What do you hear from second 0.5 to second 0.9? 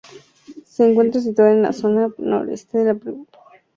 Se